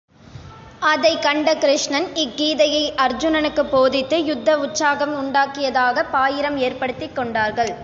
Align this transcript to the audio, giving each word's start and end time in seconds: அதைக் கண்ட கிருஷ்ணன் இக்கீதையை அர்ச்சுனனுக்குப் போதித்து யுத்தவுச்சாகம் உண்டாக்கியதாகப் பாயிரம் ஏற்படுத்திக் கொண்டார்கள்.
அதைக் 0.81 1.21
கண்ட 1.21 1.55
கிருஷ்ணன் 1.55 2.07
இக்கீதையை 2.15 2.81
அர்ச்சுனனுக்குப் 2.97 3.71
போதித்து 3.71 4.17
யுத்தவுச்சாகம் 4.23 5.15
உண்டாக்கியதாகப் 5.21 6.11
பாயிரம் 6.11 6.57
ஏற்படுத்திக் 6.59 7.15
கொண்டார்கள். 7.15 7.73